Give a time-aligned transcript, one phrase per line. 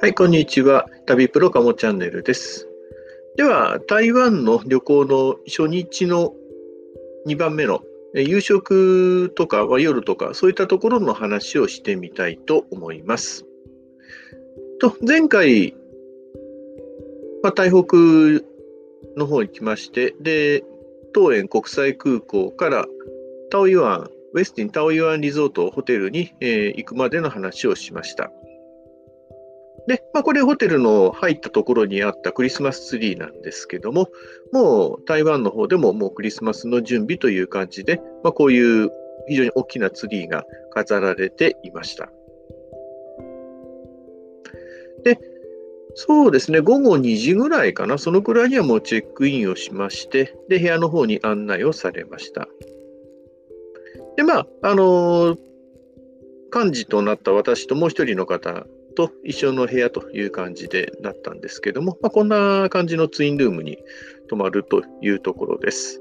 [0.00, 0.88] はい、こんにちは。
[1.06, 2.68] 旅プロカモチャンネルです。
[3.36, 6.34] では、台湾の旅行の初日の
[7.26, 7.82] 2番目の
[8.14, 13.44] 夕食とか夜とかそういったところの話をしてみたいと思います。
[14.80, 15.74] と、前回、
[17.42, 17.96] まあ、台北
[19.16, 20.64] の方に来まして、で、
[21.14, 22.86] 桃園国際空港から
[23.50, 28.32] タオユアン、ウェスティンタオユアンリゾートホテルに、えー行くまでの話をしました。
[29.86, 34.08] で、まあ、これホテルの入ったところにあったクリスマスツリーなんですけども、
[34.52, 38.90] もう台湾の方でももうクリスマスの準備という感じで、まあ、こういう
[39.28, 42.10] 非常に大きなツリーが飾られていました。
[45.02, 45.18] で、
[45.94, 52.48] そうですね、午後2時ぐらいかな、そのくらいにはもうチェックインをしまして、で、部屋の方に案内をされました。
[54.16, 55.54] で、まあ、あのー
[56.54, 58.64] 幹事となった私ともう一人の方
[58.94, 63.78] と一緒の部屋という感じでなったんですけども、まあ、こんな感じのツインルームに
[64.28, 66.00] 泊まるというところです。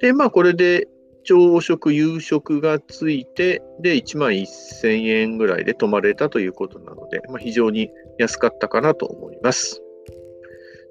[0.00, 0.88] で、まあ、これで
[1.24, 9.82] 朝食、夕食がついて、で、1万1000円ぐらいで泊まれたということなので、まあ、非常に安かったかなと思います。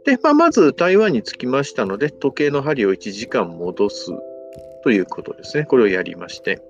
[0.05, 4.11] で、まあ、まず台湾に着きましたので、時計の針を1時間戻す
[4.83, 5.65] ということですね。
[5.65, 6.61] これをやりまして。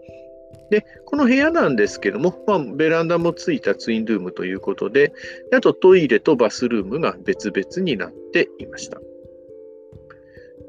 [0.73, 5.13] で、この部屋なんですけども、まあ、ベランダもついたツインルームということで、
[5.53, 8.99] あとトイレとバスルームが別々になっていました。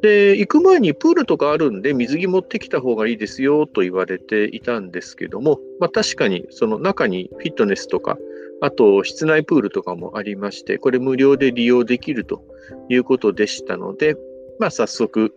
[0.02, 8.18] で、行く前にプールとかあるんで水着持ってきた方がいいですよと言われていたんですけども、まあ、確かにその中にフィットネスとか、
[8.61, 12.44] あと室内プールとかもありまして、これ無料で利用できると
[12.91, 14.17] いうことでしたので、
[14.58, 15.34] まあ、早速、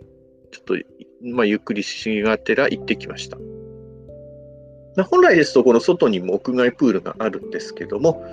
[0.52, 0.76] ちょっと、
[1.22, 3.38] まあ、ゆっくりしがてら行ってきました。
[5.04, 8.24] 本来ですと、この外にも屋外プールがあるんですけども、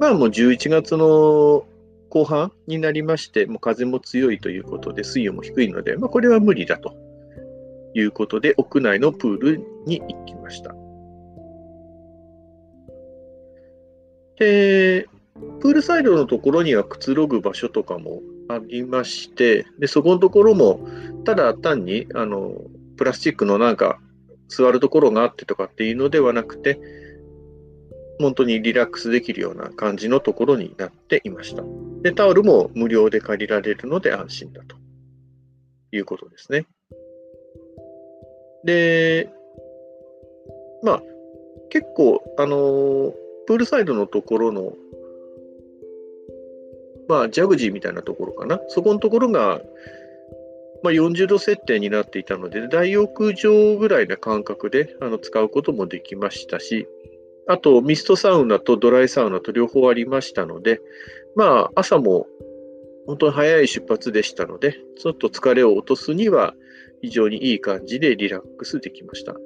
[0.00, 1.64] まあもう11月の
[2.08, 6.94] 後半になりまして、もう風も強いということで、水温も低いので、まあこれは無理だと
[7.94, 10.74] いうことで、屋内のプールに行きました。
[14.38, 15.06] で、
[15.60, 20.80] プールサイドのところにはくつろぐ場所とかもありまして、で、そこのところも、
[21.24, 22.54] ただ単に、あの、
[22.96, 24.00] プラスチックのなんか
[24.48, 26.80] 座るところがあってとかっていうのではなくて、
[28.20, 31.62] 本当にリラックスできるような感じのところになっていました。
[32.02, 34.76] で、タオルも無料で借りられるので安心だと
[35.92, 36.66] いうことですね。
[38.64, 39.30] で、
[40.82, 41.02] まあ、
[41.70, 43.14] 結構、あの、
[43.46, 44.72] プールサイドのところの、
[47.08, 48.60] まあ、ジャグジーみたいなところかな。
[48.68, 49.62] そこのところが、
[50.82, 56.86] まあ、40度設定になっていたので、大浴場ぐらいな感覚であの使うこともできましたし、
[57.48, 60.80] あとミストサウナとドライサウナと両方ありましたので、
[61.34, 62.26] まあ、朝も
[63.06, 66.54] 本当に早い出発でしたので、ちょっと疲れを落とすには
[67.00, 69.32] 非常にいい感じでリラックスできました。
[69.32, 69.38] プ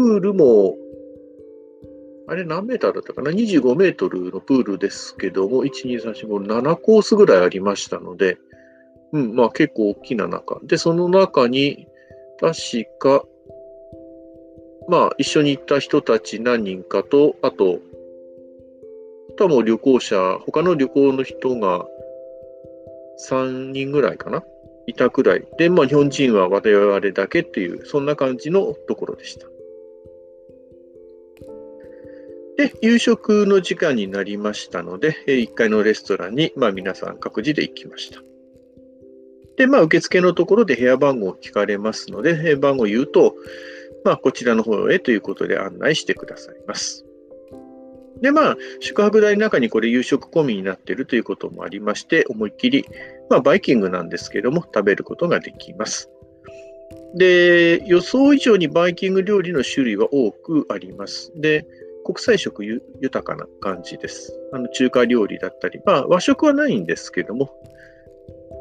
[0.00, 0.76] ールも、
[2.28, 8.38] あれ何メーターだったかな ?25 メートルのプールですけども、1、2、3、4、5、7コースぐらいありましたので、
[9.12, 10.60] うん、まあ結構大きな中。
[10.62, 11.86] で、その中に、
[12.40, 12.56] 確
[12.98, 13.24] か、
[14.88, 17.80] まあ一緒に行った人たち何人かと、あと、
[19.30, 21.86] あとはもう旅行者、他の旅行の人が
[23.28, 24.42] 3人ぐらいかな？
[24.86, 25.46] いたくらい。
[25.58, 29.46] で、まあ日本人は我々だけっていう、そんな感じのところでした。
[32.56, 38.20] で、夕食の時間になりましたので、1階のレストランに、まあ皆さん各自で行きました。
[39.60, 43.34] で、まあ、受付のところで部屋番号を聞かれますので、えー番号を言うと、
[44.06, 47.04] まあ、こちらの方へということで案内してくださいます。
[48.22, 52.86] で、まあ、宿泊代の中にこれ夕食込みになっているということもありまして、思いっきり、
[53.28, 56.08] まあ、バイキングなんですけども、食べることができます。
[57.14, 61.32] で、予想以上にバイキング料理の種類は多くあります。
[61.36, 61.66] で、
[62.06, 64.40] 国際食ゆ豊かな感じです。
[64.54, 67.50] あの中華料理だったり、まあ、和食はないんですけども、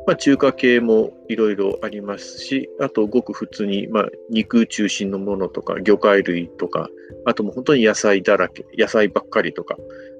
[0.10, 6.90] まあ、中華系もいろいろありますし、あとごく普通に、まあ、肉中心のものとか、魚介類とか、
[7.26, 9.78] あともう本当に野菜だらけ、野菜ばっかりとか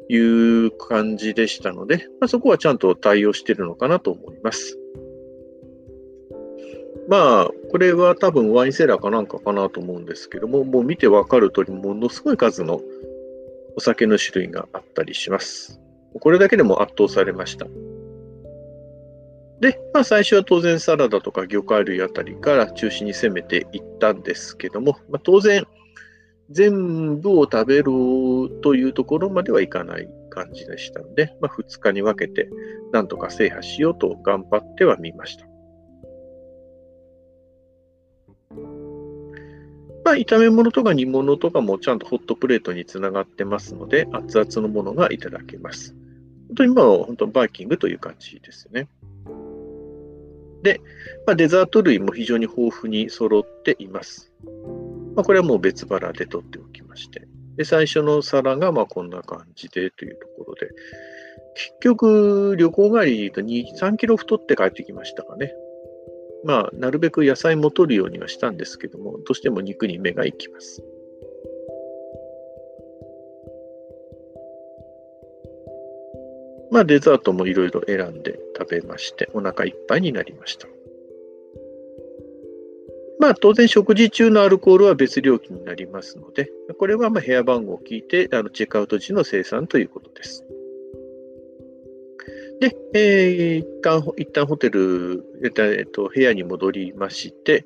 [0.08, 4.78] いう感じでしたので、まあ、そこはちゃんと対応してるのかなと思います。
[7.08, 12.80] まあ、これは多分ワインセラーかなんかかなと思うんですけども、もう見てわかる通り、ものすごい数の
[13.76, 15.82] お酒の種類があったりします。
[16.20, 17.66] これだけでも圧倒されました。
[19.62, 25.66] で、まあ、最初は当然サラダとか魚介類あたりから中心に攻めていったんですけども、まあ、当然、
[26.50, 27.84] 全部を食べる
[28.62, 32.50] というところまではいかない感じでしたので、まあ、2日に分けて
[32.92, 35.46] なんとか制覇しようと頑張ってはみました。
[40.06, 45.94] まあ、炒め物とか煮物とかもちゃんとホットプレートにつながってますので、熱々のものがいただけます。
[46.48, 48.88] 本当に今は本当バイキングという感じですね。
[50.64, 50.82] で、
[51.26, 54.32] まあ、デザート類も非常に豊富に揃っています。
[55.16, 57.28] まあ、これはもう別腹で取っておきまして。
[57.56, 60.70] で、最初の皿がまこんな感じでというところで、
[61.56, 65.54] 結局、旅行帰りと2、3キロ太って帰ってきましたかね。
[66.46, 70.82] まあ、なるべく野菜も取るようにはしたんですけども、どうしても肉に目が行きます。
[76.80, 80.66] まあ、デザートもいろいろ選んで食べまして、お腹いっぱいになりました。
[83.20, 86.50] まあ、当然食事中のアルコールは別料金になりますので、
[86.80, 90.46] これはま部屋番号を聞いて、あのチェックアウト時の生産ということです。
[92.62, 97.66] で、えー、一旦、一旦ホテル、えっと、部屋に戻りまして、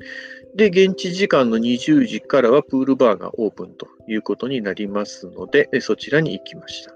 [0.56, 6.96] で、現地時間の20時からはプールバーがオープンということになりますので、そちらに行きました。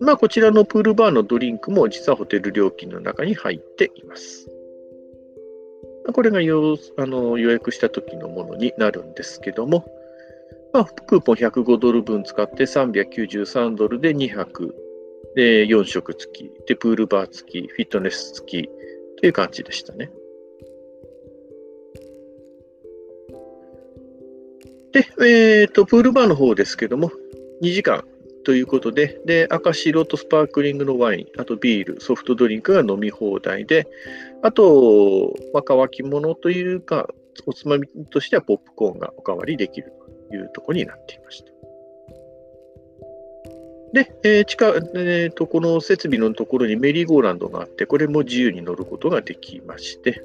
[0.00, 4.50] まあ、こちらのプールバーのドリンクも実はホテル料金の中に入っています。
[6.12, 9.86] これが予あの予約した時のものになるんですけども、
[10.72, 14.74] まあ、クーポン105ドル分使って393ドルで2泊、
[15.36, 18.68] で4食付き、でプールバー付き、フィットネス付き
[19.20, 20.10] という感じでしたね。
[24.92, 27.12] で、えっ、ー、と、プールバーの方ですけども、
[27.62, 28.02] 2時間
[28.44, 33.86] ということで、で、赤白とスパークリングのワイン、あとビール、ソフトドリンクが飲み放題で、
[34.42, 37.08] あと、まあ、乾き物というか、
[37.46, 39.92] おつまみとしてはポップコーンがおかわりできる
[40.28, 41.50] というところになっていました。
[43.92, 50.22] で、えー、地下、えーと、この設備のところにメリーゴーランドがあって、これも自由に乗ることができまして、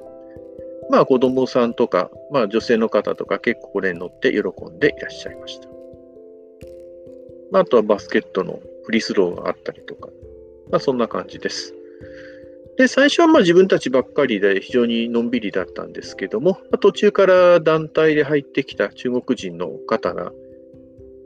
[0.88, 4.40] まあ子供さんとか、まあ女性の方とか結構これに乗って喜
[4.70, 5.75] んでいらっしゃいました。
[7.50, 10.08] まあ、あとはバスケットのフリースローがあったりとか、
[10.70, 11.74] まあ、そんな感じです。
[12.76, 20.32] で、最初はまあ自分たちばっかりで非常にのんびりだったんですけども、まあ、途中から団体で入ってきた中国人の方が、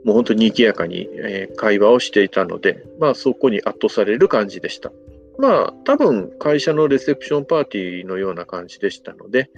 [0.05, 1.09] もう本当に賑やかに、
[1.57, 4.91] 会話をしていたので、まあそこに圧倒される感じでした。
[5.37, 9.49] まあ多分会社のレセプションパーティーのような感じでしたので、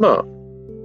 [0.00, 0.24] まあ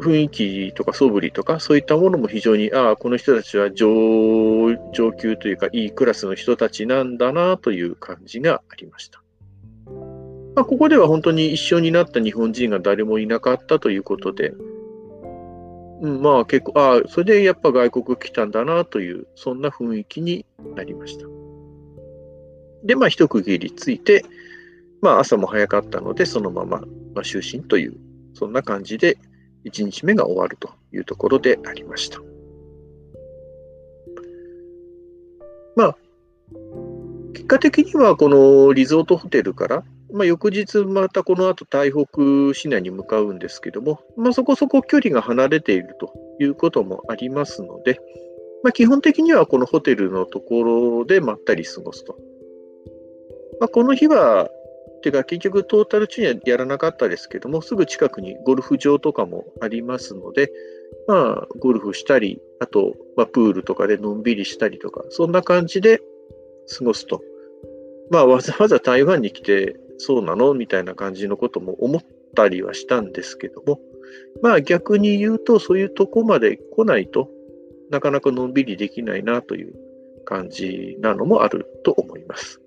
[0.03, 9.23] 雰囲気とか素振りとかそういったものも非常にああこの人たちは上上級というかいいクラスの人たちなんだなという感じがありました。
[10.55, 14.53] まあ、ここでは本当に一緒になった日本人が誰もいなかったということで、
[16.01, 20.45] うん、まあ結構ああそれでやっぱ外国来たんだなというそんな雰囲気に
[20.75, 21.25] なりました。
[22.83, 24.25] でまあ一区切りついて、
[25.01, 26.85] まあ、朝も早かったのでそのまま、ま
[27.17, 27.95] あ、就寝という
[28.33, 29.17] そんな感じで
[29.65, 32.19] 1日目が終わるというところでありました。
[35.75, 35.97] まあ、
[37.33, 47.99] 結果的にはこのリゾートホテルから、まあ、翌日またこの後台北市内に向かうんですけども、まあ、そこそこ距離が離れているということもありますので、
[48.63, 52.17] まあ、基本的にはこのホテルのところでまったり過ごすと。
[53.59, 54.49] まあ、この日は
[55.03, 60.51] ていうか結局トータル中にはやらなかったですけども、すぐ近くにゴルフ場とかもありますので、
[61.07, 66.01] まあ、ゴルフしたり、あと、まあ、プールとかでのんびりしたりとか、そんな感じで
[66.77, 67.21] 過ごすと。
[68.09, 70.53] まあ、わざわざ台湾に来て、そうなの？
[70.53, 72.01] みたいな感じのことも思っ
[72.35, 73.79] たりはしたんですけども、
[74.41, 77.29] まあ逆に言うと、そういうとこまで来ないと
[77.89, 79.73] なかなかのんびりできないなという
[80.25, 82.59] 感じなのもあると思います。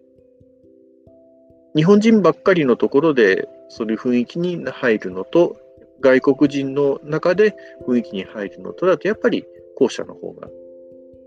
[1.77, 5.57] 日本人ばっかりのところでそういう雰囲気に入るのと、
[6.01, 7.55] 外国人の中で
[7.87, 9.45] 雰囲気に入るのとだと、やっぱり
[9.77, 10.49] 後者の方が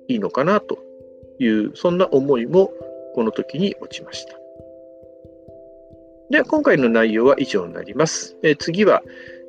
[0.08, 0.80] いいのかなと
[1.40, 2.72] いう、そんな思いも
[3.14, 4.34] この時に落ちました。
[6.32, 8.36] では、今回の内容は以上になります。
[8.44, 9.04] え次は、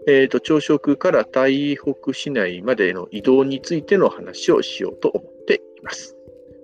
[0.07, 6.17] えーと、朝食から台北市内までの移動についての話をしようと思っています。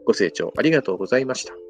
[0.05, 1.66] ご清聴ありがとうございました。